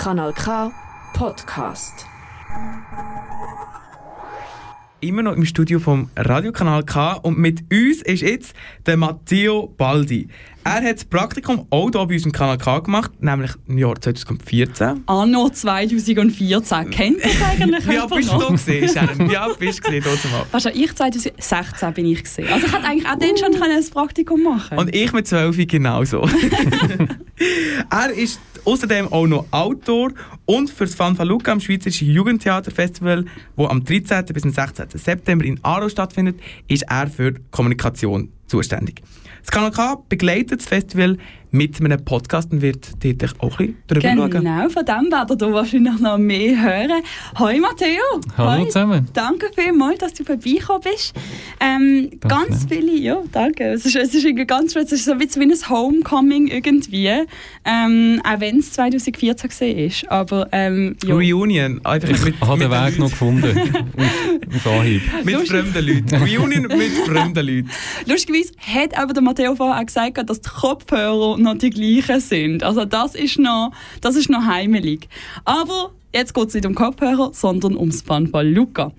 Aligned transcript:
Kanal 0.00 0.32
K 0.32 0.72
Podcast. 1.12 2.06
Immer 5.00 5.22
noch 5.22 5.34
im 5.34 5.44
Studio 5.44 5.78
vom 5.78 6.08
Radiokanal 6.16 6.84
K 6.84 7.12
und 7.12 7.36
mit 7.36 7.64
uns 7.70 8.00
ist 8.00 8.22
jetzt 8.22 8.54
der 8.86 8.96
Matteo 8.96 9.66
Baldi. 9.66 10.28
Er 10.64 10.82
hat 10.82 10.96
das 10.96 11.04
Praktikum 11.04 11.66
auch 11.68 11.90
hier 11.90 12.06
bei 12.06 12.14
uns 12.14 12.24
im 12.24 12.32
Kanal 12.32 12.56
K 12.56 12.78
gemacht, 12.78 13.10
nämlich 13.22 13.50
im 13.66 13.76
Jahr 13.76 14.00
2014. 14.00 15.02
Anno 15.04 15.50
2014. 15.50 16.90
Kennt 16.90 17.18
ihr 17.18 17.22
das 17.22 17.42
eigentlich 17.42 17.86
Wie 17.86 17.98
alt 17.98 18.10
bist 18.10 18.32
du 18.32 18.38
da 18.38 18.56
Sharon? 18.88 19.30
Wie 19.30 19.36
alt 19.36 19.58
bist 19.58 19.86
du 19.86 19.92
Weißt 20.50 20.64
du, 20.64 20.70
ich 20.70 20.94
2016 20.94 21.92
bin 21.92 22.06
ich 22.06 22.24
gesehen. 22.24 22.48
Also 22.50 22.66
ich 22.66 22.72
hätte 22.72 22.86
eigentlich 22.86 23.06
auch 23.06 23.18
dann 23.18 23.36
schon 23.36 23.52
können 23.52 23.76
ein 23.76 23.90
Praktikum 23.90 24.42
machen 24.42 24.78
Und 24.78 24.96
ich 24.96 25.12
mit 25.12 25.26
12 25.26 25.66
genauso. 25.66 26.26
er 27.90 28.10
ist 28.12 28.40
außerdem 28.64 29.12
auch 29.12 29.26
noch 29.26 29.46
Autor 29.50 30.12
und 30.46 30.70
für 30.70 30.84
das 30.84 30.94
Fanfaluca 30.94 31.52
am 31.52 31.60
Schweizerischen 31.60 32.10
Jugendtheaterfestival, 32.10 33.24
wo 33.56 33.66
am 33.66 33.84
13. 33.84 34.24
bis 34.26 34.42
zum 34.42 34.50
16. 34.52 34.86
September 34.94 35.44
in 35.44 35.58
Aarau 35.62 35.88
stattfindet, 35.88 36.40
ist 36.68 36.84
er 36.88 37.08
für 37.08 37.34
Kommunikation 37.50 38.32
zuständig. 38.46 39.02
Das 39.42 39.50
Kanal 39.50 39.70
K 39.70 40.02
begleitet 40.08 40.60
das 40.60 40.66
Festival 40.66 41.16
mit 41.52 41.80
einem 41.80 42.04
Podcast 42.04 42.52
und 42.52 42.62
wird 42.62 42.90
dort 43.02 43.40
auch 43.40 43.58
ein 43.58 43.74
bisschen 43.74 43.82
darüber 43.88 44.08
genau, 44.08 44.22
schauen. 44.22 44.30
Genau, 44.30 44.68
von 44.68 44.84
dem 44.84 45.12
werdet 45.12 45.42
ihr 45.42 45.52
wahrscheinlich 45.52 45.98
noch 45.98 46.18
mehr 46.18 46.62
hören. 46.62 47.02
Hoi 47.38 47.58
Matteo. 47.58 48.20
Hallo 48.36 48.62
Hoi. 48.62 48.66
zusammen. 48.66 49.08
Danke 49.12 49.50
vielmals, 49.54 49.98
dass 49.98 50.14
du 50.14 50.24
vorbeigekommen 50.24 50.82
bist. 50.82 51.14
Ähm, 51.58 52.10
ganz 52.20 52.66
viele, 52.68 52.96
ja, 52.96 53.20
danke. 53.32 53.64
Es 53.72 53.84
ist, 53.84 53.96
es 53.96 54.14
ist 54.14 54.24
irgendwie 54.24 54.46
ganz 54.46 54.76
es 54.76 54.92
ist 54.92 55.04
so 55.04 55.12
ein 55.12 55.18
bisschen 55.18 55.42
wie 55.42 55.52
ein 55.52 55.68
Homecoming 55.68 56.46
irgendwie. 56.46 57.10
Ähm, 57.64 58.20
auch 58.24 58.40
wenn 58.40 58.60
es 58.60 58.72
2014 58.72 59.50
war. 59.50 60.20
Aber 60.20 60.48
ähm, 60.52 60.96
ja. 61.04 61.14
Reunion, 61.14 61.80
einfach 61.84 62.08
mit, 62.24 62.34
Ich 62.34 62.40
habe 62.40 62.60
den 62.60 62.70
mit 62.70 62.78
Weg 62.78 62.98
noch 62.98 63.10
gefunden. 63.10 63.58
auf, 63.96 64.66
auf 64.66 64.72
Anhieb. 64.72 65.02
Mit 65.24 65.48
fremden 65.48 65.86
Leuten. 65.86 66.14
Reunion 66.14 66.62
mit 66.62 66.92
fremden 67.06 67.46
Leuten. 67.46 67.70
Lustigerweise 68.06 68.52
hat 68.60 68.96
aber 68.96 69.12
der 69.12 69.22
Matteo 69.22 69.56
vorher 69.56 69.80
auch 69.80 69.86
gesagt, 69.86 70.18
dass 70.30 70.40
die 70.40 70.48
Kopfhörer 70.48 71.39
noch 71.40 71.58
die 71.58 71.70
gleichen 71.70 72.20
sind. 72.20 72.62
Also 72.62 72.84
das 72.84 73.14
ist 73.14 73.38
noch, 73.38 73.72
das 74.00 74.16
ist 74.16 74.30
noch 74.30 74.44
heimelig. 74.44 75.08
Aber 75.44 75.92
jetzt 76.14 76.34
geht 76.34 76.48
es 76.48 76.54
nicht 76.54 76.66
um 76.66 76.74
Kopfhörer, 76.74 77.30
sondern 77.32 77.76
ums 77.76 78.02
Fanfaluca. 78.02 78.92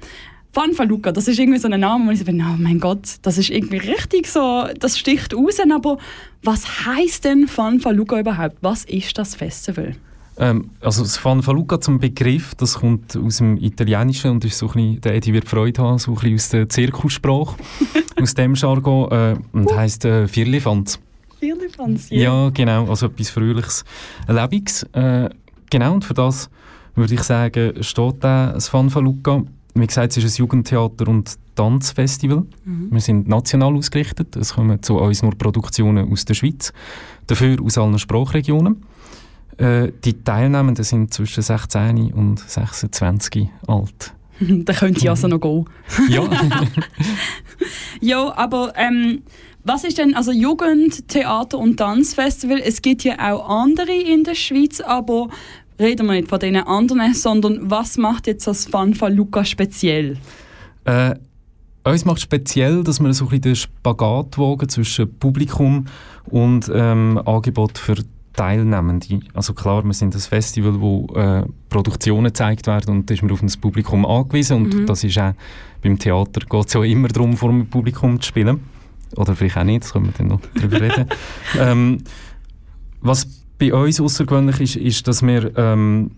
Fanfaluca, 0.54 1.14
das 1.14 1.30
ist 1.30 1.40
irgendwie 1.40 1.60
so 1.60 1.70
ein 1.70 1.80
Name, 1.80 2.08
wo 2.08 2.12
ich 2.12 2.20
so 2.20 2.26
bin, 2.26 2.42
oh 2.42 2.58
mein 2.58 2.80
Gott, 2.80 3.20
das 3.22 3.38
ist 3.38 3.50
irgendwie 3.50 3.78
richtig 3.78 4.28
so, 4.28 4.66
das 4.78 5.00
sticht 5.00 5.34
raus, 5.34 5.58
aber 5.60 5.98
was 6.44 6.86
heißt 6.86 7.24
denn 7.24 7.48
Fanfaluca 7.48 8.20
überhaupt? 8.20 8.58
Was 8.62 8.84
ist 8.84 9.18
das 9.18 9.36
Festival? 9.36 9.96
Ähm, 10.38 10.72
also 10.82 11.04
das 11.04 11.18
Fanfaluca 11.18 11.80
zum 11.80 12.00
Begriff, 12.00 12.56
das 12.56 12.80
kommt 12.80 13.16
aus 13.16 13.38
dem 13.38 13.58
Italienischen 13.58 14.32
und 14.32 14.46
ist 14.46 14.58
so 14.58 14.68
ein 14.68 14.74
bisschen, 14.74 15.02
der 15.02 15.16
Eddie 15.16 15.34
wird 15.34 15.48
Freude 15.48 15.82
haben, 15.82 16.00
so 16.00 16.12
ein 16.12 16.16
bisschen 16.16 16.36
aus 16.36 16.50
der 16.50 16.70
Zirkussprache, 16.70 17.56
aus 18.22 18.34
dem 18.34 18.56
Jargon 18.56 19.12
äh, 19.12 19.36
und 19.54 19.74
heisst 19.74 20.04
äh, 20.04 20.28
Firlefanz, 21.42 22.10
Ja, 22.12 22.50
genau, 22.52 22.88
also 22.88 23.08
etwas 23.08 23.32
Fröhliches, 23.32 23.84
Lebiges. 24.28 24.84
Äh, 24.94 25.30
genau, 25.72 25.96
und 25.96 26.06
für 26.06 26.14
das 26.14 26.50
würde 26.96 27.16
ich 27.16 27.24
sagen, 27.24 27.84
steht 27.84 28.16
da 28.24 28.52
das 28.54 28.70
Fanfaluca. 28.70 29.42
Wie 29.74 29.88
gesagt, 29.88 30.16
es 30.18 30.24
ist 30.24 30.38
ein 30.38 30.44
Jugendtheater- 30.46 31.08
und 31.08 31.36
Tanzfestival. 31.56 32.46
Wir 32.92 33.00
sind 33.02 33.28
national 33.28 33.76
ausgerichtet. 33.76 34.36
Es 34.36 34.54
kommen 34.54 34.84
zu 34.84 35.00
uns 35.00 35.24
nur 35.24 35.32
Produktionen 35.36 36.12
aus 36.12 36.26
der 36.26 36.36
Schweiz, 36.36 36.74
dafür 37.26 37.58
aus 37.64 37.78
allen 37.78 37.98
Sprachregionen. 37.98 38.84
Äh, 39.58 39.92
die 40.04 40.22
Teilnehmenden 40.24 40.84
sind 40.84 41.12
zwischen 41.14 41.42
16 41.42 42.14
und 42.14 42.40
26 42.40 43.50
alt. 43.68 44.14
da 44.40 44.74
könnte 44.74 45.00
ich 45.00 45.10
also 45.10 45.28
noch 45.30 45.40
gehen. 45.40 45.66
Ja, 46.10 46.24
Ja, 48.02 48.36
aber 48.36 48.74
ähm, 48.76 49.22
was 49.64 49.84
ist 49.84 49.98
denn, 49.98 50.16
also 50.16 50.32
Jugend, 50.32 51.08
Theater 51.08 51.58
und 51.58 51.78
Tanzfestival, 51.78 52.62
es 52.64 52.82
gibt 52.82 53.04
ja 53.04 53.34
auch 53.34 53.48
andere 53.48 53.92
in 53.92 54.24
der 54.24 54.36
Schweiz, 54.36 54.82
aber 54.82 55.30
reden 55.80 56.08
wir 56.08 56.14
nicht 56.14 56.30
von 56.30 56.40
den 56.40 56.56
anderen, 56.58 57.14
sondern 57.14 57.70
was 57.70 57.98
macht 57.98 58.28
jetzt 58.28 58.48
das 58.48 58.66
Fanfaluca 58.66 59.46
speziell? 59.46 60.18
Äh, 60.86 61.16
uns 61.84 62.06
macht 62.06 62.22
speziell, 62.22 62.84
dass 62.84 63.00
wir 63.00 63.14
so 63.14 63.26
ein 63.26 63.30
bisschen 63.30 63.42
den 63.42 63.56
Spagat 63.56 64.38
wagen 64.38 64.70
zwischen 64.70 65.18
Publikum 65.18 65.86
und 66.26 66.72
ähm, 66.74 67.20
Angebot 67.26 67.78
für 67.78 67.96
Teilnehmende. 68.34 69.20
Also 69.34 69.54
klar, 69.54 69.84
wir 69.84 69.94
sind 69.94 70.16
ein 70.16 70.22
Festival, 70.22 70.80
wo 70.80 71.08
äh, 71.16 71.44
Produktionen 71.70 72.28
gezeigt 72.28 72.68
werden 72.68 72.96
und 72.96 73.10
da 73.10 73.14
ist 73.14 73.24
man 73.24 73.32
auf 73.32 73.42
das 73.42 73.58
Publikum 73.58 74.06
angewiesen 74.06 74.58
und 74.58 74.90
das 74.90 75.04
ist 75.04 75.18
auch 75.18 75.34
beim 75.82 75.98
Theater 75.98 76.42
geht 76.48 76.68
es 76.68 76.74
ja 76.74 76.84
immer 76.84 77.08
darum, 77.08 77.36
vor 77.36 77.50
dem 77.50 77.68
Publikum 77.68 78.22
zu 78.22 78.28
spielen. 78.28 78.62
Oder 79.16 79.36
vielleicht 79.36 79.58
auch 79.58 79.64
nicht, 79.64 79.84
das 79.84 79.94
können 79.94 80.06
wir 80.06 80.14
dann 80.18 80.28
noch 80.28 80.42
drüber 80.56 80.82
reden. 80.82 81.06
Ähm, 81.60 81.98
was 83.02 83.28
bei 83.58 83.74
uns 83.74 84.00
außergewöhnlich 84.00 84.62
ist, 84.62 84.76
ist, 84.76 85.08
dass 85.08 85.22
wir 85.22 85.56
ähm, 85.58 86.12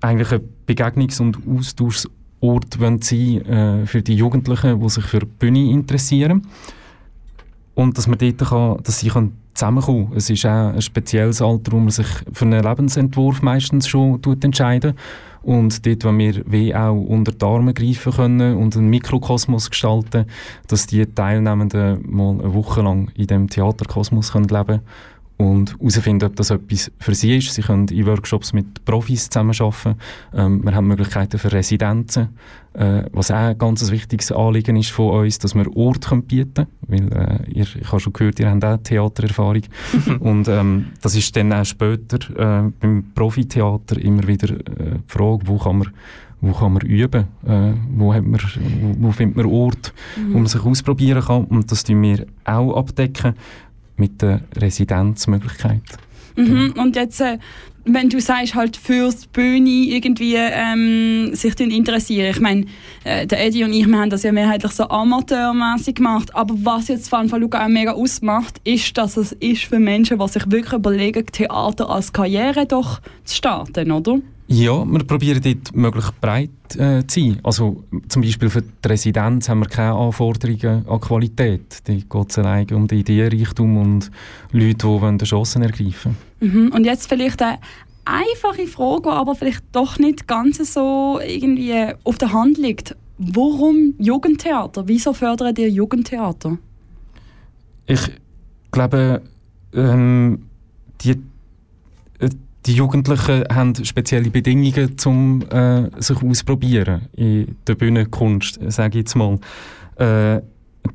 eigentlich 0.00 0.32
ein 0.32 0.40
Begegnungs- 0.66 1.20
und 1.20 1.38
Austauschort 1.46 2.74
sein 3.04 3.46
äh, 3.46 3.86
für 3.86 4.02
die 4.02 4.16
Jugendlichen, 4.16 4.80
die 4.80 4.88
sich 4.88 5.04
für 5.04 5.20
die 5.20 5.26
Bühne 5.26 5.70
interessieren. 5.70 6.46
Und 7.74 7.96
dass, 7.96 8.06
man 8.06 8.18
dort 8.18 8.38
kann, 8.38 8.82
dass 8.82 9.00
sie 9.00 9.08
können 9.08 9.41
zusammenkommen 9.54 10.06
können. 10.06 10.16
Es 10.18 10.30
ist 10.30 10.46
auch 10.46 10.72
ein 10.72 10.82
spezielles 10.82 11.42
Alter, 11.42 11.72
wo 11.72 11.78
man 11.78 11.90
sich 11.90 12.06
für 12.32 12.44
einen 12.44 12.62
Lebensentwurf 12.62 13.42
meistens 13.42 13.88
schon 13.88 14.20
tut 14.22 14.44
entscheiden 14.44 14.94
Und 15.42 15.84
dort, 15.86 16.04
wo 16.04 16.16
wir 16.16 16.42
wie 16.46 16.74
auch 16.74 16.94
unter 16.94 17.32
die 17.32 17.44
Arme 17.44 17.74
greifen 17.74 18.12
können 18.12 18.56
und 18.56 18.76
einen 18.76 18.88
Mikrokosmos 18.88 19.70
gestalten, 19.70 20.26
dass 20.68 20.86
die 20.86 21.04
Teilnehmenden 21.06 22.00
mal 22.08 22.40
eine 22.40 22.54
Woche 22.54 22.82
lang 22.82 23.10
in 23.14 23.26
diesem 23.26 23.48
Theaterkosmos 23.48 24.32
können 24.32 24.48
leben 24.48 24.80
und 25.42 25.72
herausfinden, 25.78 26.26
ob 26.26 26.36
das 26.36 26.50
etwas 26.50 26.90
für 26.98 27.14
sie 27.14 27.36
ist. 27.36 27.52
Sie 27.52 27.62
können 27.62 27.88
in 27.88 28.06
Workshops 28.06 28.52
mit 28.52 28.84
Profis 28.84 29.28
zusammenarbeiten. 29.28 29.96
Ähm, 30.34 30.64
wir 30.64 30.74
haben 30.74 30.86
Möglichkeiten 30.86 31.38
für 31.38 31.52
Residenzen, 31.52 32.28
äh, 32.74 33.02
was 33.12 33.30
auch 33.30 33.36
ein 33.36 33.58
ganz 33.58 33.90
wichtiges 33.90 34.30
Anliegen 34.30 34.76
ist 34.76 34.90
von 34.90 35.20
uns, 35.20 35.38
dass 35.38 35.54
wir 35.54 35.76
Orte 35.76 36.08
können 36.08 36.22
bieten 36.22 36.66
können. 36.86 37.10
Weil 37.12 37.46
äh, 37.48 37.50
ihr, 37.50 37.66
ich 37.80 37.88
habe 37.88 38.00
schon 38.00 38.12
gehört, 38.12 38.38
ihr 38.40 38.50
habt 38.50 38.64
auch 38.64 38.76
Theatererfahrung. 38.78 39.62
und 40.20 40.48
ähm, 40.48 40.86
das 41.00 41.16
ist 41.16 41.34
dann 41.36 41.52
auch 41.52 41.64
später 41.64 42.18
äh, 42.30 42.70
beim 42.80 43.04
Profitheater 43.14 44.00
immer 44.00 44.26
wieder 44.26 44.50
äh, 44.50 44.98
die 44.98 45.00
Frage, 45.08 45.40
wo 45.46 45.58
kann 45.58 45.78
man 45.78 45.92
wo 46.44 46.50
kann 46.50 46.72
man 46.72 46.82
üben, 46.82 47.28
äh, 47.46 47.72
wo, 47.94 48.12
hat 48.12 48.24
man, 48.24 48.40
wo, 48.80 49.06
wo 49.06 49.12
findet 49.12 49.36
man 49.36 49.46
Orte, 49.46 49.92
wo 50.32 50.38
man 50.38 50.48
sich 50.48 50.60
ausprobieren 50.60 51.22
kann 51.22 51.44
und 51.44 51.70
das 51.70 51.84
tun 51.84 52.02
wir 52.02 52.26
auch 52.44 52.76
abdecken 52.76 53.34
mit 53.96 54.22
der 54.22 54.40
Residenzmöglichkeit. 54.56 55.82
Mhm. 56.36 56.74
Und 56.76 56.96
jetzt, 56.96 57.20
äh, 57.20 57.38
wenn 57.84 58.08
du 58.08 58.20
sagst, 58.20 58.54
halt 58.54 58.76
fürs 58.76 59.26
Bühne 59.26 59.68
irgendwie 59.68 60.36
ähm, 60.36 61.34
sich 61.34 61.58
interessieren. 61.58 62.30
Ich 62.30 62.40
meine, 62.40 62.66
äh, 63.04 63.26
der 63.26 63.44
Eddie 63.44 63.64
und 63.64 63.72
ich, 63.72 63.86
wir 63.86 63.98
haben 63.98 64.10
das 64.10 64.22
ja 64.22 64.32
mehrheitlich 64.32 64.72
so 64.72 64.88
amateurmäßig 64.88 65.96
gemacht. 65.96 66.34
Aber 66.34 66.54
was 66.62 66.88
jetzt 66.88 67.08
Fanfaluca 67.08 67.64
auch 67.64 67.68
mega 67.68 67.92
ausmacht, 67.92 68.60
ist, 68.64 68.96
dass 68.96 69.16
es 69.16 69.32
ist 69.32 69.64
für 69.64 69.78
Menschen, 69.78 70.18
die 70.18 70.28
sich 70.28 70.50
wirklich 70.50 70.72
überlegen, 70.72 71.26
Theater 71.26 71.90
als 71.90 72.12
Karriere 72.12 72.66
doch 72.66 73.00
zu 73.24 73.36
starten, 73.36 73.90
oder? 73.90 74.20
Ja, 74.52 74.84
wir 74.84 75.04
probieren 75.04 75.40
dort 75.42 75.74
möglichst 75.74 76.20
breit 76.20 76.50
äh, 76.76 77.06
zu 77.06 77.20
sein. 77.20 77.38
Also 77.42 77.84
zum 78.08 78.20
Beispiel 78.20 78.50
für 78.50 78.60
die 78.60 78.86
Residenz 78.86 79.48
haben 79.48 79.60
wir 79.60 79.66
keine 79.66 79.94
Anforderungen 79.94 80.86
an 80.86 81.00
Qualität. 81.00 81.78
Da 81.84 81.94
geht 81.94 82.30
es 82.30 82.38
allein 82.38 82.68
um 82.72 82.86
den 82.86 82.98
Ideenreichtum 82.98 83.78
und 83.78 84.10
Leute, 84.52 84.74
die 84.74 84.84
wollen 84.84 85.16
die 85.16 85.24
Chancen 85.24 85.62
ergreifen 85.62 86.16
Mhm. 86.40 86.72
Und 86.74 86.84
jetzt 86.84 87.08
vielleicht 87.08 87.40
eine 87.40 87.60
einfache 88.04 88.66
Frage, 88.66 89.04
die 89.04 89.08
aber 89.08 89.34
vielleicht 89.36 89.62
doch 89.72 89.98
nicht 89.98 90.26
ganz 90.26 90.58
so 90.74 91.20
irgendwie 91.24 91.94
auf 92.04 92.18
der 92.18 92.32
Hand 92.32 92.58
liegt. 92.58 92.96
Warum 93.16 93.94
Jugendtheater? 93.98 94.86
Wieso 94.88 95.12
fördern 95.12 95.54
ihr 95.56 95.70
Jugendtheater? 95.70 96.58
Ich 97.86 98.10
glaube, 98.72 99.22
ähm, 99.72 100.46
die, 101.00 101.12
äh, 102.18 102.28
die 102.66 102.74
Jugendlichen 102.74 103.44
haben 103.52 103.74
spezielle 103.84 104.30
Bedingungen, 104.30 104.96
um 105.04 105.42
äh, 105.50 105.90
sich 106.00 106.22
auszuprobieren 106.22 107.08
in 107.16 107.56
der 107.66 107.74
Bühnenkunst, 107.74 108.60
sage 108.68 108.98
ich 108.98 109.04
jetzt 109.04 109.16
mal. 109.16 109.38
Äh, 109.96 110.42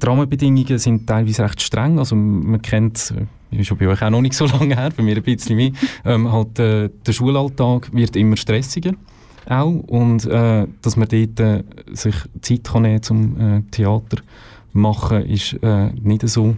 die 0.01 0.05
Rahmenbedingungen 0.05 0.77
sind 0.77 1.07
teilweise 1.07 1.43
recht 1.43 1.61
streng. 1.61 1.99
Also 1.99 2.15
man 2.15 2.61
kennt, 2.61 3.13
äh, 3.51 3.59
ist 3.59 3.67
schon 3.67 3.77
bei 3.77 3.87
euch 3.87 4.01
auch 4.01 4.09
noch 4.09 4.21
nicht 4.21 4.33
so 4.33 4.45
lange 4.59 4.75
her, 4.75 4.91
bei 4.95 5.03
mir 5.03 5.15
ein 5.15 5.23
bisschen 5.23 5.55
mehr, 5.55 5.71
ähm, 6.05 6.31
halt, 6.31 6.59
äh, 6.59 6.89
der 7.05 7.11
Schulalltag 7.11 7.93
wird 7.93 8.15
immer 8.15 8.37
stressiger 8.37 8.93
auch 9.49 9.71
und 9.87 10.25
äh, 10.25 10.67
dass 10.81 10.97
man 10.97 11.07
dort 11.07 11.39
äh, 11.39 11.63
sich 11.93 12.15
Zeit 12.41 12.65
kann 12.65 12.81
nehmen 12.81 13.01
zum 13.01 13.39
äh, 13.39 13.61
Theater 13.71 14.17
machen, 14.73 15.25
ist 15.25 15.53
äh, 15.61 15.89
nicht 16.01 16.27
so 16.27 16.55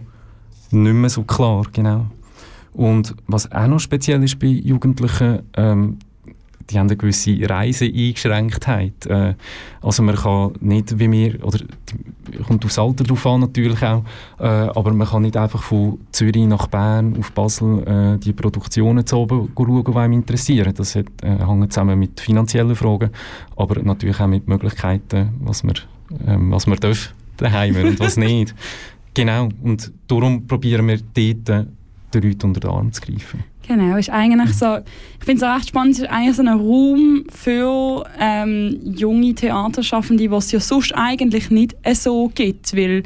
nicht 0.71 0.93
mehr 0.93 1.09
so 1.09 1.23
klar, 1.23 1.65
genau. 1.71 2.07
Und 2.73 3.15
was 3.27 3.51
auch 3.51 3.67
noch 3.67 3.79
speziell 3.79 4.23
ist 4.23 4.39
bei 4.39 4.47
Jugendlichen, 4.47 5.39
ähm, 5.55 5.97
die 6.69 6.77
haben 6.77 6.87
eine 6.87 6.97
gewisse 6.97 7.37
Reiseeingeschränktheit. 7.49 9.05
Äh, 9.07 9.33
also 9.81 10.03
man 10.03 10.15
kann 10.15 10.53
nicht, 10.59 10.97
wie 10.99 11.11
wir, 11.11 11.43
oder 11.43 11.59
kommt 12.45 12.63
aufs 12.65 12.77
Alter 12.77 13.03
drauf 13.03 13.25
an 13.25 13.41
natürlich 13.41 13.81
auch, 13.83 14.03
äh, 14.39 14.43
aber 14.43 14.93
man 14.93 15.07
kann 15.07 15.23
nicht 15.23 15.37
einfach 15.37 15.63
von 15.63 15.99
Zürich 16.11 16.45
nach 16.45 16.67
Bern 16.67 17.17
auf 17.17 17.31
Basel 17.31 17.83
äh, 17.87 18.17
die 18.19 18.33
Produktionen 18.33 19.05
zu 19.05 19.17
oben 19.17 19.51
schauen, 19.55 19.83
die 19.83 19.95
einem 19.97 20.13
interessieren. 20.13 20.73
Das 20.75 20.95
hat, 20.95 21.07
äh, 21.23 21.45
hängt 21.45 21.73
zusammen 21.73 21.97
mit 21.97 22.19
finanziellen 22.19 22.75
Fragen, 22.75 23.09
aber 23.55 23.81
natürlich 23.81 24.19
auch 24.19 24.27
mit 24.27 24.47
Möglichkeiten, 24.47 25.29
was 25.39 25.63
man, 25.63 25.75
ähm, 26.25 26.51
was 26.51 26.67
man 26.67 26.79
darf 26.79 27.13
daheim 27.37 27.75
und 27.75 27.99
was 27.99 28.17
nicht. 28.17 28.53
Genau, 29.13 29.49
und 29.63 29.91
darum 30.07 30.45
probieren 30.45 30.87
wir 30.87 30.99
dort 31.13 31.67
den 32.13 32.23
Leuten 32.23 32.47
unter 32.47 32.59
den 32.59 32.69
Arm 32.69 32.91
zu 32.91 33.01
greifen. 33.01 33.43
Genau, 33.67 33.97
ist 33.97 34.09
eigentlich 34.09 34.53
so, 34.53 34.77
ich 35.19 35.25
finde 35.25 35.43
es 35.45 35.49
auch 35.49 35.55
recht 35.55 35.69
spannend, 35.69 35.93
es 35.93 35.99
ist 35.99 36.09
eigentlich 36.09 36.35
so 36.35 36.41
ein 36.41 36.47
Raum 36.47 37.25
für 37.29 38.03
ähm, 38.19 38.79
junge 38.95 39.35
Theaterschaffende, 39.35 40.31
was 40.31 40.47
es 40.47 40.51
ja 40.53 40.59
sonst 40.59 40.93
eigentlich 40.95 41.51
nicht 41.51 41.75
so 41.93 42.31
gibt, 42.33 42.75
weil 42.75 43.03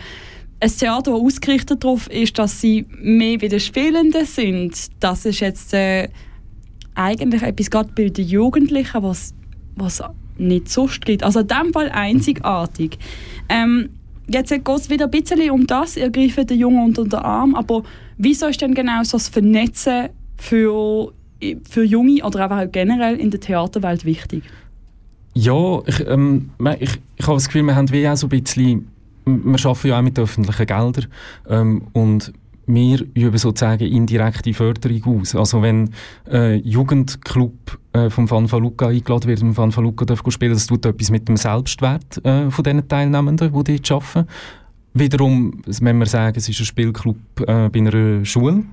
ein 0.62 0.70
Theater, 0.70 1.12
das 1.12 1.20
ausgerichtet 1.20 1.84
darauf 1.84 2.08
ist, 2.10 2.40
dass 2.40 2.62
sie 2.62 2.86
mehr 2.98 3.42
wie 3.42 3.50
die 3.50 3.60
Spielenden 3.60 4.26
sind, 4.26 4.74
das 5.02 5.26
ist 5.26 5.42
jetzt 5.42 5.74
äh, 5.74 6.08
eigentlich 6.96 7.42
etwas 7.42 7.70
gerade 7.70 7.90
bei 7.94 8.08
den 8.08 8.26
Jugendlichen, 8.26 9.04
was 9.04 9.34
was 9.76 10.04
nicht 10.38 10.70
sonst 10.70 11.06
gibt. 11.06 11.24
Also 11.24 11.40
in 11.42 11.48
dem 11.48 11.74
Fall 11.74 11.90
einzigartig. 11.90 12.98
Ähm, 13.50 13.90
jetzt 14.28 14.50
geht 14.50 14.68
es 14.68 14.90
wieder 14.90 15.06
ein 15.06 15.12
bisschen 15.12 15.52
um 15.52 15.68
das, 15.68 15.98
ihr 15.98 16.10
greift 16.10 16.50
den 16.50 16.58
Jungen 16.58 16.86
unter 16.86 17.04
den 17.04 17.20
Arm, 17.20 17.56
aber 17.56 17.84
wieso 18.18 18.48
ist 18.48 18.62
denn 18.62 18.74
genau 18.74 19.04
so 19.04 19.18
das 19.18 19.30
Vernetzen 19.30 20.10
für, 20.38 21.14
für 21.70 21.84
Junge 21.84 22.24
oder 22.24 22.52
auch 22.52 22.72
generell 22.72 23.18
in 23.18 23.32
der 23.32 23.40
Theaterwelt 23.40 24.06
wichtig? 24.06 24.44
Ja, 25.34 25.82
ich, 25.86 26.08
ähm, 26.08 26.52
ich, 26.80 26.92
ich 27.18 27.28
habe 27.28 27.38
das 27.38 27.48
Gefühl, 27.48 27.64
wir 27.64 27.76
haben 27.76 27.90
wie 27.92 28.08
auch 28.08 28.16
so 28.16 28.28
ein 28.28 28.30
bisschen, 28.30 28.88
wir 29.26 29.66
arbeiten 29.66 29.88
ja 29.88 29.98
auch 29.98 30.04
mit 30.04 30.20
öffentlichen 30.20 30.66
Geldern 30.66 31.08
ähm, 31.50 31.88
und 31.94 32.34
wir 32.66 33.06
üben 33.14 33.38
sozusagen 33.38 33.86
indirekte 33.86 34.54
Förderung 34.54 35.20
aus. 35.20 35.36
Also 35.36 35.62
wenn 35.62 35.90
äh, 36.32 36.56
Jugendclub 36.56 37.78
äh, 37.94 38.10
vom 38.10 38.28
Fanfaluca 38.28 38.88
eingeladen 38.88 39.28
wird, 39.28 39.40
vom 39.40 39.54
Fanfaluca 39.54 40.06
darf 40.06 40.24
spielen, 40.30 40.54
das 40.54 40.68
tut 40.68 40.86
etwas 40.86 41.12
mit 41.12 41.28
dem 41.28 41.38
Selbstwert 41.38 42.24
äh, 42.26 42.50
von 42.50 42.64
den 42.64 42.88
Teilnehmenden, 42.88 43.52
die 43.52 43.78
dort 43.78 43.92
arbeiten. 43.92 44.30
Wiederum, 44.94 45.62
wenn 45.66 45.98
wir 45.98 46.06
sagen, 46.06 46.38
es 46.38 46.48
ist 46.48 46.60
ein 46.60 46.66
Spielclub 46.66 47.18
äh, 47.42 47.70
bei 47.70 47.80
einer 47.80 48.24
Schule, 48.26 48.64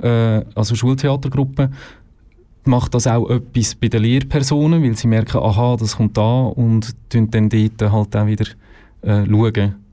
äh, 0.00 0.42
also 0.54 0.74
Schultheatergruppe, 0.74 1.70
macht 2.64 2.94
das 2.94 3.06
auch 3.06 3.30
etwas 3.30 3.74
bei 3.74 3.88
den 3.88 4.02
Lehrpersonen, 4.02 4.82
weil 4.82 4.96
sie 4.96 5.06
merken, 5.06 5.38
aha, 5.38 5.76
das 5.78 5.96
kommt 5.96 6.16
da 6.16 6.46
und 6.46 6.96
dann 7.12 7.48
dort 7.48 7.92
halt 7.92 8.16
auch 8.16 8.26
wieder 8.26 8.46
äh, 9.02 9.24
schauen, 9.26 9.85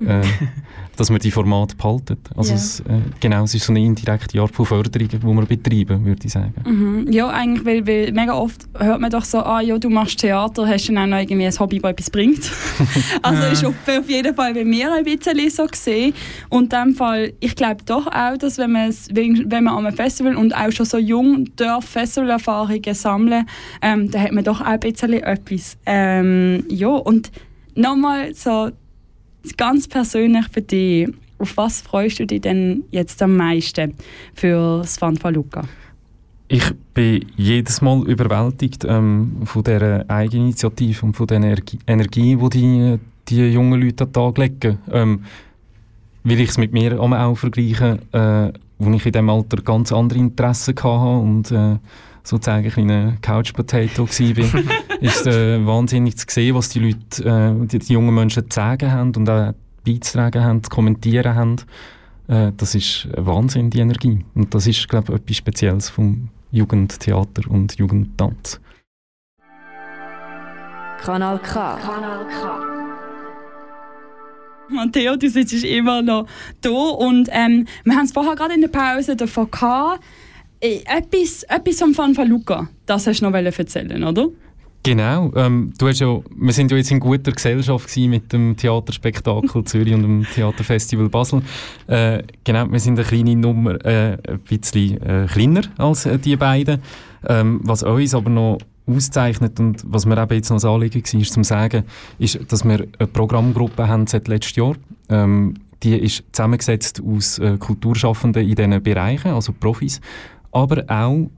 äh, 0.00 0.22
dass 0.96 1.10
man 1.10 1.20
die 1.20 1.30
Formate 1.30 1.76
behalten. 1.76 2.18
Also 2.36 2.50
Ja. 2.50 2.56
es, 2.56 2.80
äh, 2.80 2.84
genau, 3.20 3.44
es 3.44 3.54
ist 3.54 3.64
so 3.64 3.72
eine 3.72 3.80
indirekte 3.80 4.40
Art 4.40 4.54
von 4.54 4.66
Förderung, 4.66 5.08
die 5.08 5.22
wir 5.22 5.46
betreiben, 5.46 6.04
würde 6.04 6.26
ich 6.26 6.32
sagen. 6.32 6.54
Mhm. 6.64 7.12
Ja, 7.12 7.28
eigentlich, 7.28 7.64
weil, 7.64 7.86
weil 7.86 8.12
mega 8.12 8.34
oft 8.34 8.68
hört 8.78 9.00
man 9.00 9.10
doch 9.10 9.24
so, 9.24 9.38
ah 9.38 9.60
ja, 9.60 9.78
du 9.78 9.88
machst 9.90 10.18
Theater, 10.18 10.66
hast 10.66 10.88
dann 10.88 10.98
auch 10.98 11.06
noch 11.06 11.18
irgendwie 11.18 11.46
ein 11.46 11.58
Hobby, 11.58 11.78
das 11.78 11.90
etwas 11.92 12.10
bringt. 12.10 12.50
also 13.22 13.42
ist 13.44 13.64
auf, 13.64 13.74
auf 13.86 14.08
jeden 14.08 14.34
Fall 14.34 14.54
bei 14.54 14.64
mir 14.64 14.92
ein 14.92 15.04
bisschen 15.04 15.50
so 15.50 15.66
gesehen. 15.66 16.14
Und 16.48 16.72
in 16.72 16.80
dem 16.80 16.94
Fall, 16.94 17.32
ich 17.40 17.54
glaube 17.54 17.84
doch 17.84 18.06
auch, 18.06 18.36
dass 18.36 18.58
wenn 18.58 18.72
man, 18.72 18.92
wenn 19.10 19.64
man 19.64 19.74
an 19.74 19.86
einem 19.86 19.96
Festival 19.96 20.36
und 20.36 20.54
auch 20.54 20.72
schon 20.72 20.86
so 20.86 20.98
jung 20.98 21.44
darf 21.56 21.84
Festivalerfahrungen 21.84 22.94
sammeln, 22.94 23.46
ähm, 23.82 24.10
dann 24.10 24.22
hat 24.22 24.32
man 24.32 24.44
doch 24.44 24.60
auch 24.60 24.66
ein 24.66 24.80
bisschen 24.80 25.12
etwas. 25.12 25.76
Ähm, 25.86 26.64
ja, 26.68 26.88
und 26.88 27.30
nochmal 27.74 28.34
so 28.34 28.70
ganz 29.56 29.88
persönlich 29.88 30.46
für 30.50 30.62
dich, 30.62 31.08
auf 31.38 31.56
was 31.56 31.80
freust 31.80 32.18
du 32.18 32.26
dich 32.26 32.40
denn 32.40 32.84
jetzt 32.90 33.22
am 33.22 33.36
meisten 33.36 33.94
für 34.34 34.78
das 34.78 34.98
Fanfaluca? 34.98 35.62
Ich 36.48 36.64
bin 36.94 37.26
jedes 37.36 37.82
Mal 37.82 38.08
überwältigt 38.08 38.84
ähm, 38.88 39.42
von 39.44 39.62
dieser 39.62 40.08
Eigeninitiative 40.08 41.04
und 41.04 41.14
von 41.14 41.26
der 41.26 41.36
Energie, 41.36 41.78
Energie 41.86 42.36
die, 42.36 42.48
die 42.48 42.98
die 43.28 43.48
jungen 43.48 43.80
Leute 43.80 44.04
an 44.04 44.08
den 44.08 44.12
Tag 44.14 44.38
legen. 44.38 44.78
Ähm, 44.90 45.24
weil 46.24 46.40
ich 46.40 46.50
es 46.50 46.58
mit 46.58 46.72
mir 46.72 47.00
auch 47.00 47.36
vergleiche, 47.36 47.98
äh, 48.12 48.58
wo 48.78 48.90
ich 48.90 49.06
in 49.06 49.12
diesem 49.12 49.30
Alter 49.30 49.58
ganz 49.58 49.92
andere 49.92 50.18
Interessen 50.18 50.74
hatte 50.74 50.88
und 50.88 51.50
äh, 51.50 51.76
sozusagen 52.28 52.64
ein 52.64 52.70
kleiner 52.70 53.16
Couch 53.22 53.54
Potato 53.54 54.06
war, 54.06 54.62
ist 55.00 55.26
äh, 55.26 55.64
wahnsinnig 55.66 56.16
zu 56.18 56.26
sehen, 56.28 56.54
was 56.54 56.68
die 56.68 56.80
Leute, 56.80 57.24
äh, 57.24 57.66
die, 57.66 57.78
die 57.78 57.92
jungen 57.92 58.14
Menschen 58.14 58.50
zu 58.50 58.54
sagen 58.54 58.92
haben 58.92 59.14
und 59.16 59.28
auch 59.30 59.54
beizutragen 59.84 60.44
haben, 60.44 60.62
zu 60.62 60.70
kommentieren 60.70 61.34
haben. 61.34 61.56
Äh, 62.28 62.52
das 62.56 62.74
ist 62.74 63.08
Wahnsinn, 63.16 63.70
die 63.70 63.80
Energie. 63.80 64.24
Und 64.34 64.54
das 64.54 64.66
ist, 64.66 64.86
glaube 64.88 65.12
ich, 65.12 65.20
etwas 65.20 65.36
Spezielles 65.36 65.88
vom 65.88 66.28
Jugendtheater 66.50 67.50
und 67.50 67.76
Jugendtanz. 67.78 68.60
Kanal 71.02 71.38
K. 71.38 71.78
Matteo, 74.70 75.16
du 75.16 75.30
sitzt 75.30 75.64
immer 75.64 76.02
noch 76.02 76.26
da 76.60 76.68
und 76.68 77.30
ähm, 77.32 77.66
wir 77.84 77.94
haben 77.94 78.04
es 78.04 78.12
vorher 78.12 78.34
gerade 78.34 78.52
in 78.52 78.60
der 78.60 78.68
Pause 78.68 79.16
davon 79.16 79.50
gehabt, 79.50 80.04
etwas, 80.60 81.44
etwas 81.44 81.78
vom 81.78 81.94
Fanfaluca, 81.94 82.68
das 82.86 83.06
hast 83.06 83.20
du 83.20 83.28
noch 83.28 83.34
erzählen 83.34 84.02
oder? 84.04 84.28
Genau. 84.82 85.32
Ähm, 85.34 85.72
du 85.76 85.88
hast 85.88 86.00
ja, 86.00 86.20
wir 86.36 86.52
sind 86.52 86.70
ja 86.70 86.76
jetzt 86.76 86.90
in 86.90 87.00
guter 87.00 87.32
Gesellschaft 87.32 87.94
mit 87.96 88.32
dem 88.32 88.56
Theaterspektakel 88.56 89.64
Zürich 89.66 89.92
und 89.92 90.02
dem 90.02 90.26
Theaterfestival 90.34 91.08
Basel. 91.08 91.42
Äh, 91.88 92.22
genau, 92.44 92.70
wir 92.70 92.80
sind 92.80 92.98
eine 92.98 93.06
kleine 93.06 93.36
Nummer, 93.36 93.84
äh, 93.84 94.16
ein 94.26 94.38
bisschen 94.48 95.02
äh, 95.02 95.26
kleiner 95.30 95.62
als 95.76 96.06
äh, 96.06 96.18
die 96.18 96.36
beiden. 96.36 96.80
Ähm, 97.28 97.60
was 97.64 97.82
uns 97.82 98.14
aber 98.14 98.30
noch 98.30 98.58
auszeichnet 98.86 99.58
und 99.60 99.82
was 99.84 100.06
mir 100.06 100.16
eben 100.22 100.34
jetzt 100.34 100.50
noch 100.50 100.56
das 100.56 100.64
Anliegen 100.64 101.02
war, 101.04 101.20
ist 101.20 101.32
zum 101.32 101.44
sagen, 101.44 101.84
ist, 102.18 102.40
dass 102.50 102.64
wir 102.64 102.86
eine 102.98 103.08
Programmgruppe 103.08 103.88
haben 103.88 104.06
seit 104.06 104.28
letztem 104.28 104.64
Jahr. 104.64 104.76
Ähm, 105.10 105.54
die 105.82 105.96
ist 105.96 106.24
zusammengesetzt 106.32 107.02
aus 107.04 107.38
äh, 107.38 107.56
Kulturschaffenden 107.58 108.48
in 108.48 108.54
diesen 108.54 108.82
Bereichen, 108.82 109.32
also 109.32 109.52
Profis, 109.52 110.00
aber 110.52 110.84
auch 110.88 111.30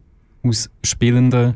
aus 0.42 0.70
spielenden 0.84 1.54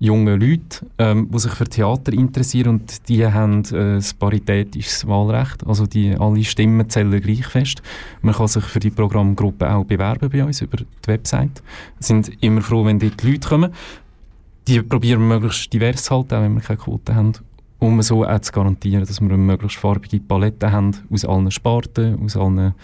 jungen 0.00 0.40
Leute, 0.40 0.86
ähm, 0.98 1.28
die 1.32 1.38
sich 1.38 1.52
für 1.52 1.64
Theater 1.64 2.12
interessieren 2.12 2.68
und 2.68 3.08
die 3.08 3.26
haben 3.26 3.64
äh, 3.64 3.96
das 3.96 4.14
paritätisches 4.14 5.06
Wahlrecht, 5.06 5.66
also 5.66 5.86
die, 5.86 6.14
alle 6.14 6.44
Stimmen 6.44 6.88
zählen 6.88 7.20
gleich 7.20 7.46
fest. 7.46 7.82
Man 8.22 8.34
kann 8.34 8.48
sich 8.48 8.64
für 8.64 8.80
die 8.80 8.90
Programmgruppe 8.90 9.68
auch 9.68 9.84
bewerben 9.84 10.30
bei 10.30 10.44
uns 10.44 10.60
über 10.60 10.76
die 10.76 10.86
Website. 11.06 11.62
Wir 11.98 12.06
sind 12.06 12.30
immer 12.42 12.60
froh, 12.60 12.84
wenn 12.84 12.98
dort 12.98 13.22
die 13.22 13.32
Leute 13.32 13.48
kommen. 13.48 13.72
Die 14.68 14.82
probieren 14.82 15.20
wir 15.20 15.38
möglichst 15.40 15.72
divers 15.72 16.04
zu 16.04 16.14
halten, 16.14 16.34
auch 16.34 16.42
wenn 16.42 16.54
wir 16.54 16.60
keine 16.60 16.78
Quote 16.78 17.14
haben, 17.14 17.32
um 17.78 18.00
so 18.02 18.24
auch 18.24 18.40
zu 18.40 18.52
garantieren, 18.52 19.04
dass 19.04 19.20
wir 19.20 19.28
eine 19.28 19.38
möglichst 19.38 19.78
farbige 19.78 20.20
Palette 20.20 20.70
haben 20.70 20.92
aus 21.10 21.24
allen 21.24 21.50
Sparten, 21.50 22.22
aus 22.22 22.36
allen 22.36 22.74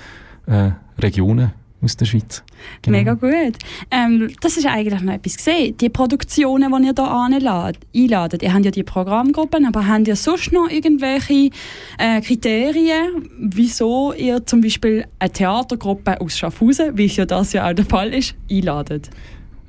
äh, 0.46 0.70
Regionen 0.98 1.52
aus 1.84 1.96
der 1.96 2.06
Schweiz. 2.06 2.42
Genau. 2.82 2.98
Mega 2.98 3.14
gut. 3.14 3.58
Ähm, 3.90 4.30
das 4.40 4.56
ist 4.56 4.66
eigentlich 4.66 5.00
noch 5.00 5.12
etwas 5.12 5.36
gesehen. 5.36 5.76
Die 5.76 5.88
Produktionen, 5.88 6.72
die 6.72 6.86
ihr 6.86 6.94
hier 6.96 7.10
einladet, 7.10 8.42
ihr 8.42 8.54
habt 8.54 8.64
ja 8.64 8.70
die 8.70 8.82
Programmgruppen, 8.82 9.66
aber 9.66 9.86
habt 9.86 10.08
ihr 10.08 10.16
sonst 10.16 10.52
noch 10.52 10.70
irgendwelche 10.70 11.50
äh, 11.98 12.20
Kriterien, 12.20 13.28
wieso 13.38 14.12
ihr 14.12 14.44
zum 14.44 14.60
Beispiel 14.60 15.04
eine 15.18 15.30
Theatergruppe 15.30 16.20
aus 16.20 16.38
Schaffhausen, 16.38 16.96
wie 16.96 17.06
es 17.06 17.16
ja 17.16 17.26
das 17.26 17.52
ja 17.52 17.68
auch 17.68 17.74
der 17.74 17.84
Fall 17.84 18.12
ist, 18.14 18.34
einladet? 18.50 19.10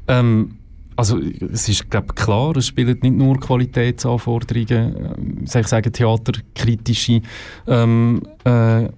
Ähm, 0.08 0.58
also 0.96 1.20
es 1.20 1.68
ist 1.68 1.90
glaub, 1.90 2.16
klar, 2.16 2.56
es 2.56 2.68
spielen 2.68 2.98
nicht 3.02 3.16
nur 3.16 3.40
Qualitätsanforderungen, 3.40 5.46
soll 5.46 5.62
ich 5.62 5.68
sagen, 5.68 5.92
theaterkritische 5.92 7.22
ähm, 7.68 8.22
äh, 8.46 8.86
äh, 8.86 8.90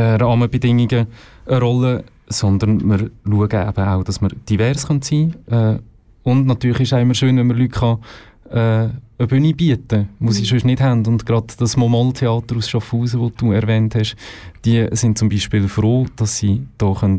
Rahmenbedingungen 0.00 1.06
eine 1.46 1.60
Rolle, 1.60 2.04
sondern 2.28 2.80
wir 2.88 3.10
schauen 3.24 3.68
eben 3.68 3.88
auch, 3.88 4.04
dass 4.04 4.20
wir 4.20 4.28
divers 4.48 4.82
sein 4.82 5.00
können. 5.00 5.76
Äh, 5.76 5.78
und 6.22 6.46
natürlich 6.46 6.80
ist 6.80 6.88
es 6.88 6.92
auch 6.92 7.00
immer 7.00 7.14
schön, 7.14 7.36
wenn 7.36 7.46
man 7.46 7.56
Leute 7.56 7.70
kann, 7.70 7.98
äh, 8.50 8.88
eine 9.18 9.26
Bühne 9.26 9.54
bieten 9.54 9.88
kann, 9.88 10.08
die 10.20 10.32
sie 10.32 10.44
sonst 10.44 10.64
nicht 10.64 10.80
haben. 10.82 11.06
Und 11.06 11.26
gerade 11.26 11.46
das 11.58 11.76
Momol-Theater 11.76 12.56
aus 12.56 12.68
Schaffhausen, 12.68 13.20
das 13.20 13.32
du 13.38 13.52
erwähnt 13.52 13.94
hast, 13.94 14.16
die 14.64 14.86
sind 14.92 15.18
zum 15.18 15.28
Beispiel 15.28 15.68
froh, 15.68 16.06
dass 16.16 16.36
sie 16.36 16.66
da 16.76 16.92
können 16.92 17.18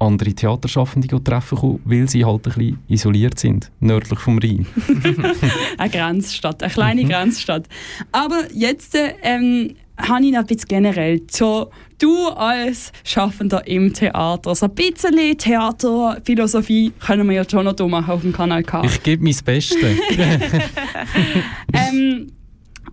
andere 0.00 0.32
Theaterschaffende 0.32 1.22
treffen 1.22 1.58
können, 1.58 1.80
weil 1.84 2.08
sie 2.08 2.24
halt 2.24 2.46
ein 2.46 2.52
bisschen 2.52 2.78
isoliert 2.88 3.38
sind, 3.38 3.70
nördlich 3.80 4.18
vom 4.20 4.38
Rhein. 4.38 4.66
eine 5.78 5.90
Grenzstadt, 5.90 6.62
eine 6.62 6.72
kleine 6.72 7.02
Mhm. 7.02 7.08
Grenzstadt. 7.08 7.68
Aber 8.12 8.44
jetzt, 8.54 8.94
äh, 8.94 9.14
ähm, 9.22 9.74
habe 9.98 10.24
ich 10.24 10.32
noch 10.32 10.40
ein 10.40 10.46
bisschen 10.46 10.68
generell. 10.68 11.22
So, 11.30 11.70
du 11.98 12.28
als 12.28 12.92
Schaffender 13.04 13.66
im 13.66 13.92
Theater, 13.92 14.54
so 14.54 14.66
ein 14.66 14.74
bisschen 14.74 15.36
Theaterphilosophie 15.36 16.92
können 17.04 17.28
wir 17.28 17.36
ja 17.36 17.48
schon 17.48 17.64
noch 17.64 17.88
machen 17.88 18.10
auf 18.10 18.22
dem 18.22 18.32
Kanal 18.32 18.62
K. 18.62 18.82
Ich 18.84 19.02
gebe 19.02 19.24
mein 19.24 19.36
Bestes. 19.44 19.82
ähm, 21.72 22.32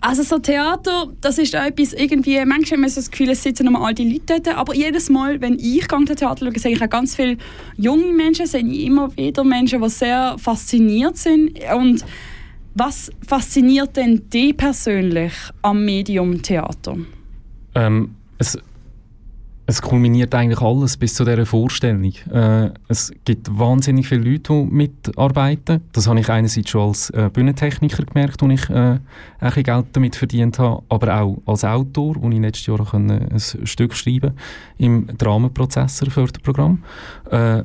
also 0.02 0.24
so 0.24 0.38
Theater, 0.40 1.12
das 1.22 1.38
ist 1.38 1.54
etwas 1.54 1.94
irgendwie, 1.94 2.38
manchmal 2.46 2.78
haben 2.78 2.82
wir 2.82 2.90
so 2.90 3.02
das 3.02 3.10
Gefühl, 3.10 3.30
es 3.30 3.42
sitzen 3.42 3.66
nur 3.66 3.84
all 3.84 3.94
die 3.94 4.12
Leute 4.12 4.42
dort, 4.42 4.56
aber 4.56 4.76
jedes 4.76 5.10
Mal, 5.10 5.42
wenn 5.42 5.58
ich 5.58 5.88
Theater 5.88 6.46
schaue, 6.46 6.60
sehe 6.60 6.74
ich 6.74 6.84
auch 6.84 6.90
ganz 6.90 7.16
viele 7.16 7.38
junge 7.78 8.14
Menschen, 8.14 8.46
sehe 8.46 8.62
ich 8.62 8.86
immer 8.86 9.16
wieder 9.18 9.44
Menschen, 9.44 9.82
die 9.82 9.90
sehr 9.90 10.36
fasziniert 10.38 11.18
sind 11.18 11.60
und 11.76 12.06
was 12.76 13.10
fasziniert 13.26 13.96
denn 13.96 14.30
dich 14.30 14.56
persönlich 14.56 15.34
am 15.62 15.84
Medium 15.86 16.42
Theater? 16.42 16.98
Ähm, 17.74 18.16
es, 18.38 18.58
es 19.66 19.82
kulminiert 19.82 20.36
eigentlich 20.36 20.60
alles 20.60 20.98
bis 20.98 21.14
zu 21.16 21.24
dieser 21.24 21.46
Vorstellung. 21.46 22.12
Äh, 22.32 22.72
es 22.90 23.14
gibt 23.24 23.58
wahnsinnig 23.58 24.08
viele 24.08 24.30
Leute, 24.30 24.54
die 24.54 24.74
mitarbeiten. 24.74 25.82
Das 25.94 26.08
habe 26.08 26.20
ich 26.20 26.30
einerseits 26.30 26.70
schon 26.70 26.90
als 26.90 27.10
äh, 27.12 27.30
Bühnentechniker 27.32 28.04
gemerkt, 28.04 28.42
wo 28.42 28.50
ich 28.50 28.70
äh, 28.70 29.00
ein 29.40 29.64
Geld 29.64 29.86
damit 29.94 30.18
verdient 30.18 30.60
habe, 30.60 30.84
aber 30.90 31.22
auch 31.22 31.38
als 31.46 31.64
Autor, 31.64 32.16
wo 32.20 32.30
ich 32.30 32.40
letztes 32.40 32.68
Jahr 32.68 32.94
ein 32.94 33.40
Stück 33.40 33.94
schreiben 33.94 34.34
im 34.78 35.08
Dramenprozessor-Förderprogramm. 35.18 36.84
Äh, 37.32 37.64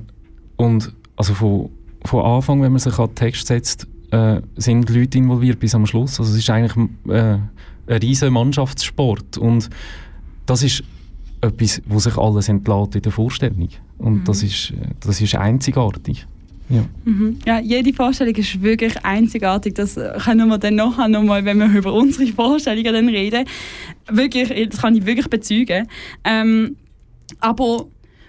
und 0.57 0.95
also 1.17 1.35
von, 1.35 1.71
von 2.05 2.25
Anfang, 2.25 2.63
wenn 2.63 2.73
man 2.73 2.79
sich 2.79 2.97
an 2.97 3.09
den 3.09 3.15
Text 3.17 3.49
setzt, 3.49 3.89
äh, 4.11 4.41
sind 4.57 4.89
Leute 4.91 5.19
involviert 5.19 5.59
bis 5.59 5.75
am 5.75 5.87
Schluss. 5.87 6.19
Also 6.19 6.33
es 6.33 6.39
ist 6.39 6.51
eigentlich 6.51 6.89
äh, 7.09 7.39
ein 7.87 7.99
riesiger 8.03 8.31
Mannschaftssport 8.31 9.39
und 9.39 9.71
das 10.47 10.63
ist 10.63 10.83
etwas, 11.41 11.81
wo 11.87 11.99
sich 11.99 12.17
alles 12.17 12.49
entlädt 12.49 12.97
in 12.97 13.03
der 13.03 13.13
Vorstellung 13.13 13.69
und 13.99 14.15
mhm. 14.15 14.25
das, 14.25 14.43
ist, 14.43 14.73
das 15.01 15.21
ist 15.21 15.35
einzigartig. 15.35 16.27
Ja. 16.69 16.85
Mhm. 17.05 17.39
ja, 17.45 17.59
jede 17.59 17.93
Vorstellung 17.93 18.35
ist 18.37 18.63
wirklich 18.63 19.05
einzigartig. 19.05 19.75
Das 19.75 19.97
können 20.25 20.49
wir 20.49 20.59
dann 20.59 20.77
nachher 20.77 21.09
nochmal, 21.09 21.45
wenn 21.45 21.59
wir 21.59 21.69
über 21.69 21.93
unsere 21.93 22.31
Vorstellungen 22.33 22.93
dann 22.93 23.09
reden. 23.09 23.45
Wirklich, 24.09 24.69
das 24.69 24.81
kann 24.81 24.95
ich 24.95 25.05
wirklich 25.05 25.29
bezeugen. 25.29 25.89
Ähm, 26.23 26.77
aber 27.41 27.87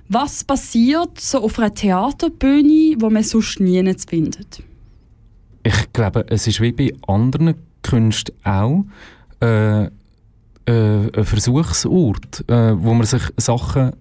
was 0.09 0.43
passiert 0.43 1.19
so 1.19 1.43
auf 1.43 1.59
einer 1.59 1.73
Theaterbühne, 1.73 2.95
wo 2.99 3.09
man 3.11 3.23
sonst 3.23 3.59
nie 3.59 3.93
findet? 4.07 4.63
Ich 5.63 5.93
glaube, 5.93 6.25
es 6.29 6.47
ist 6.47 6.61
wie 6.61 6.71
bei 6.71 6.93
anderen 7.07 7.55
Künsten 7.83 8.35
auch 8.43 8.85
äh, 9.41 9.85
äh, 9.85 9.89
ein 10.65 11.25
Versuchsort, 11.25 12.49
äh, 12.49 12.81
wo 12.81 12.93
man 12.93 13.05
sich 13.05 13.23
Sachen 13.37 13.91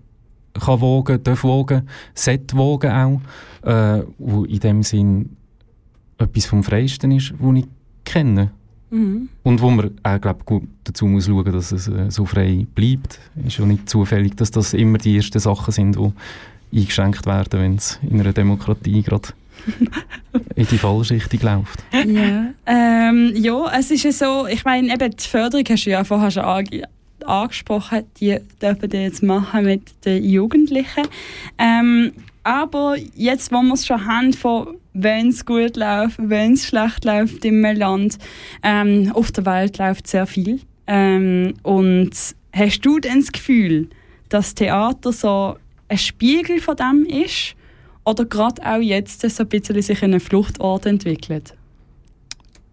kann 0.59 0.81
wogen, 0.81 1.23
darf 1.23 1.45
wogen, 1.45 1.88
sollte 2.14 2.57
wogen 2.57 2.90
auch, 2.90 3.69
äh, 3.69 4.05
wo 4.19 4.45
in 4.45 4.61
dem 4.61 4.83
Sinn 4.83 5.37
etwas 6.19 6.47
vom 6.47 6.62
Freisten 6.62 7.12
ist, 7.12 7.33
was 7.38 7.57
ich 7.57 7.69
kenne. 8.05 8.50
Mhm. 8.90 9.29
Und 9.45 9.61
wo 9.62 9.71
man 9.71 9.93
auch, 10.02 10.21
glaub, 10.21 10.45
gut 10.45 10.64
dazu 10.85 11.07
muss 11.07 11.26
schauen, 11.26 11.52
dass 11.52 11.71
es 11.71 11.87
äh, 11.88 12.11
so 12.11 12.25
frei 12.26 12.67
bleibt. 12.75 13.21
Ist 13.47 13.59
ja 13.59 13.64
nicht 13.64 13.88
zufällig, 13.88 14.37
dass 14.37 14.50
das 14.50 14.75
immer 14.75 14.99
die 14.99 15.17
ersten 15.17 15.38
Sachen 15.38 15.73
sind, 15.73 15.97
die 15.97 16.81
eingeschränkt 16.81 17.26
werden, 17.26 17.61
wenn 17.61 17.75
es 17.76 18.00
in 18.02 18.21
einer 18.21 18.33
Demokratie 18.33 19.02
gerade 19.02 19.29
in 20.55 20.67
die 20.67 20.79
falsche 20.79 21.14
Richtung 21.14 21.40
läuft. 21.40 21.85
Ja, 22.07 22.52
ähm, 22.67 23.33
ja 23.35 23.79
es 23.79 23.90
ist 23.90 24.05
ja 24.05 24.12
so, 24.12 24.47
ich 24.47 24.64
meine, 24.64 24.93
eben 24.93 25.11
die 25.11 25.29
Förderung 25.29 25.64
hast 25.69 25.85
du 25.85 25.90
ja 25.90 26.05
vorher 26.05 26.31
schon 26.31 26.45
ange 26.45 26.83
angesprochen, 27.26 28.05
die 28.19 28.38
dürfen 28.61 28.88
die 28.88 28.97
jetzt 28.97 29.23
machen 29.23 29.64
mit 29.64 29.83
den 30.05 30.25
Jugendlichen. 30.25 31.07
Ähm, 31.59 32.12
aber 32.43 32.97
jetzt, 33.14 33.52
wo 33.52 33.61
wir 33.61 33.75
es 33.75 33.87
schon 33.87 34.07
haben, 34.07 34.33
von 34.33 34.76
wenn 34.93 35.29
es 35.29 35.45
gut 35.45 35.76
läuft, 35.76 36.17
wenn 36.19 36.55
es 36.55 36.67
schlecht 36.67 37.05
läuft 37.05 37.45
im 37.45 37.62
Land, 37.62 38.19
ähm, 38.62 39.12
auf 39.14 39.31
der 39.33 39.47
Welt 39.47 39.79
läuft 39.79 40.07
sehr 40.07 40.26
viel. 40.26 40.61
Ähm, 40.87 41.55
und 41.62 42.11
hast 42.52 42.81
du 42.81 42.99
denn 42.99 43.21
das 43.21 43.33
Gefühl, 43.33 43.88
dass 44.29 44.55
Theater 44.55 45.12
so 45.12 45.57
ein 45.88 45.99
Spiegel 45.99 46.61
von 46.61 46.76
dem 46.76 47.05
ist? 47.05 47.55
Oder 48.11 48.25
gerade 48.25 48.62
auch 48.67 48.81
jetzt 48.81 49.29
so 49.29 49.43
ein 49.43 49.49
bisschen 49.49 49.81
sich 49.81 50.02
in 50.02 50.12
einen 50.12 50.21
Fluchtort 50.21 50.87
entwickelt? 50.87 51.55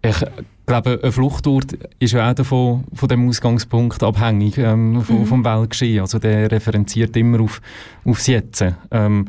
Ich 0.02 0.24
glaube, 0.66 1.00
ein 1.04 1.12
Fluchtort 1.12 1.74
ist 2.00 2.14
ja 2.14 2.30
auch 2.30 2.34
davon, 2.34 2.84
von 2.94 3.10
dem 3.10 3.28
Ausgangspunkt 3.28 4.04
abhängig 4.04 4.58
ähm, 4.58 5.02
vom, 5.02 5.20
mhm. 5.22 5.26
vom 5.26 5.46
Weltgeschehen. 5.46 6.02
Also 6.02 6.20
der 6.20 6.52
referenziert 6.52 7.16
immer 7.18 7.42
auf, 7.42 7.62
aufs 8.06 8.28
Jetzt. 8.28 8.64
Ähm, 8.92 9.28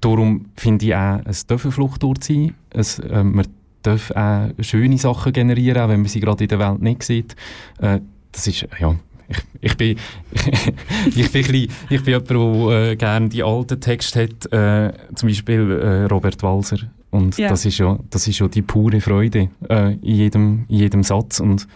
darum 0.00 0.46
finde 0.56 0.86
ich 0.86 0.94
auch, 0.94 1.20
es 1.24 1.46
darf 1.46 1.64
ein 1.64 1.72
Fluchtort 1.72 2.24
sein. 2.24 2.54
Es, 2.70 2.98
äh, 2.98 3.22
man 3.22 3.46
darf 3.82 4.10
auch 4.12 4.50
schöne 4.60 4.98
Sachen 4.98 5.32
generieren, 5.32 5.82
auch 5.82 5.88
wenn 5.88 6.00
man 6.00 6.08
sie 6.08 6.20
gerade 6.20 6.44
in 6.44 6.48
der 6.48 6.58
Welt 6.58 6.82
nicht 6.82 7.02
sieht. 7.02 7.34
Äh, 7.80 8.00
das 8.32 8.46
ist, 8.46 8.66
ja, 8.78 8.94
ich, 9.30 9.70
ich, 9.70 9.76
bin, 9.76 9.96
ich, 11.06 11.30
bin 11.30 11.42
bisschen, 11.44 11.68
ich 11.88 12.02
bin 12.02 12.06
jemand, 12.06 12.30
der 12.30 12.90
äh, 12.90 12.96
gerne 12.96 13.28
die 13.28 13.42
alten 13.42 13.80
Texte 13.80 14.24
hat, 14.24 14.52
äh, 14.52 14.92
zum 15.14 15.28
Beispiel 15.28 15.70
äh, 15.70 16.04
Robert 16.04 16.42
Walser. 16.42 16.78
Und 17.10 17.36
ja. 17.38 17.48
das, 17.48 17.64
ist 17.64 17.78
ja, 17.78 17.98
das 18.10 18.28
ist 18.28 18.38
ja 18.38 18.48
die 18.48 18.62
pure 18.62 19.00
Freude 19.00 19.50
äh, 19.68 19.94
in, 19.94 20.14
jedem, 20.14 20.64
in 20.68 20.76
jedem 20.76 21.02
Satz. 21.02 21.40
Und 21.40 21.66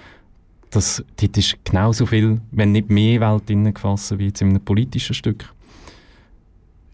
das, 0.71 1.05
dort 1.21 1.37
ist 1.37 1.57
genauso 1.65 2.07
viel, 2.07 2.41
wenn 2.53 2.73
nicht 2.73 2.91
mehr 2.91 3.21
Welt 3.21 3.49
drin 3.49 3.73
gefasst, 3.73 4.17
wie 4.19 4.27
jetzt 4.27 4.43
in 4.43 4.51
einem 4.51 4.61
politischen 4.61 5.15
Stück. 5.15 5.53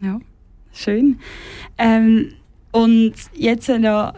Ja, 0.01 0.19
schön. 0.73 1.19
Ähm, 1.77 2.33
und 2.73 3.15
jetzt 3.35 3.69
noch 3.69 4.15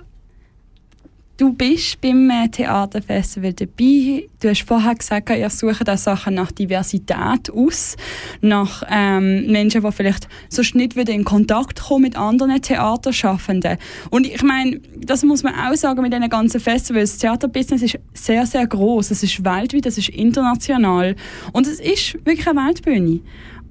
Du 1.39 1.55
bist 1.55 1.99
beim 2.03 2.29
äh, 2.29 2.49
Theaterfestival 2.49 3.55
dabei. 3.55 4.29
Du 4.39 4.51
hast 4.51 4.63
vorher 4.63 4.95
gesagt, 4.95 5.31
ihr 5.31 5.49
sucht 5.49 5.89
auch 5.89 5.97
Sachen 5.97 6.35
nach 6.35 6.53
Diversität 6.53 7.51
aus, 7.51 7.97
nach 8.43 8.83
ähm, 8.91 9.51
Menschen, 9.51 9.83
die 9.83 9.93
vielleicht 9.93 10.29
sonst 10.51 10.75
nicht 10.75 10.95
wieder 10.95 11.13
in 11.13 11.25
Kontakt 11.25 11.81
kommen 11.81 12.03
mit 12.03 12.17
anderen 12.19 12.61
Theaterschaffenden. 12.61 13.79
Und 14.11 14.27
ich 14.27 14.43
meine, 14.43 14.79
das 14.95 15.25
muss 15.25 15.43
man 15.43 15.55
auch 15.55 15.75
sagen 15.75 16.03
mit 16.03 16.13
diesen 16.13 16.29
ganzen 16.29 16.61
Festivals. 16.61 17.13
Das 17.13 17.19
Theaterbusiness 17.21 17.83
ist 17.83 17.99
sehr, 18.13 18.45
sehr 18.45 18.67
groß. 18.67 19.11
Es 19.11 19.23
ist 19.23 19.43
weltweit, 19.43 19.87
es 19.87 19.97
ist 19.97 20.11
international 20.11 21.17
und 21.55 21.67
es 21.67 21.81
ist 21.81 22.15
wirklich 22.27 22.47
eine 22.47 22.61
Weltbühne. 22.67 23.21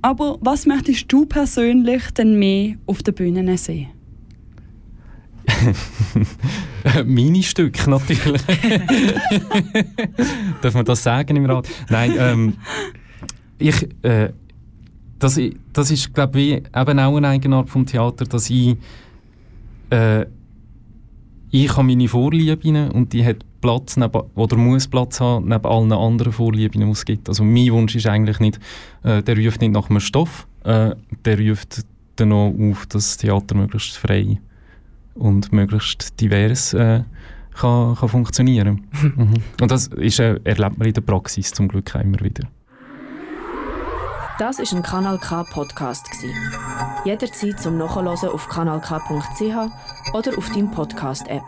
Aber 0.01 0.39
was 0.41 0.65
möchtest 0.65 1.11
du 1.11 1.27
persönlich 1.27 2.09
denn 2.17 2.39
mehr 2.39 2.75
auf 2.87 3.03
der 3.03 3.11
Bühne 3.11 3.55
sehen? 3.55 4.00
Meine 7.05 7.43
Stück 7.43 7.87
natürlich. 7.87 8.41
Darf 10.61 10.73
man 10.73 10.85
das 10.85 11.03
sagen 11.03 11.35
im 11.35 11.45
Rat? 11.45 11.67
Nein, 11.89 12.13
ähm, 12.17 12.53
ich, 13.57 13.87
äh, 14.03 14.29
das, 15.19 15.39
das 15.73 15.91
ist, 15.91 16.13
glaube 16.13 16.39
ich, 16.39 16.63
eben 16.75 16.99
auch 16.99 17.15
eine 17.15 17.27
Eigenart 17.27 17.69
vom 17.69 17.85
Theater, 17.85 18.25
dass 18.25 18.49
ich, 18.49 18.75
äh, 19.89 20.25
ich 21.51 21.75
habe 21.75 21.83
meine 21.83 22.07
Vorlieben 22.07 22.91
und 22.91 23.13
die 23.13 23.25
hat 23.25 23.45
Platz 23.61 23.97
neben, 23.97 24.21
oder 24.35 24.57
muss 24.57 24.87
Platz 24.87 25.19
haben 25.19 25.47
neben 25.47 25.65
allen 25.65 25.93
anderen 25.93 26.33
Vorlieben, 26.33 26.81
die 26.81 26.89
es 26.89 27.05
gibt. 27.05 27.29
Also 27.29 27.43
mein 27.43 27.71
Wunsch 27.71 27.95
ist 27.95 28.07
eigentlich 28.07 28.39
nicht, 28.39 28.59
äh, 29.03 29.21
der 29.21 29.37
ruft 29.37 29.61
nicht 29.61 29.73
nach 29.73 29.89
einem 29.89 29.99
Stoff, 29.99 30.47
äh, 30.63 30.95
der 31.25 31.39
ruft 31.39 31.85
dann 32.15 32.31
auch 32.31 32.53
auf, 32.59 32.87
dass 32.87 33.09
das 33.09 33.17
Theater 33.17 33.55
möglichst 33.55 33.97
frei 33.97 34.39
und 35.21 35.53
möglichst 35.53 36.19
divers 36.19 36.73
äh, 36.73 37.03
kann, 37.55 37.95
kann 37.95 38.09
funktionieren. 38.09 38.87
mhm. 39.15 39.33
Und 39.61 39.71
das 39.71 39.87
ist, 39.87 40.19
äh, 40.19 40.39
erlebt 40.43 40.77
man 40.77 40.87
in 40.87 40.93
der 40.93 41.01
Praxis 41.01 41.51
zum 41.51 41.67
Glück 41.67 41.95
auch 41.95 42.01
immer 42.01 42.19
wieder. 42.19 42.47
Das 44.39 44.57
ist 44.57 44.73
ein 44.73 44.81
Kanal 44.81 45.19
K 45.19 45.43
Podcast 45.43 46.07
Jederzeit 47.05 47.59
zum 47.59 47.77
Nachhören 47.77 48.07
auf 48.07 48.49
kanalk.ch 48.49 50.13
oder 50.13 50.37
auf 50.37 50.49
deinem 50.49 50.71
Podcast 50.71 51.27
App. 51.27 51.43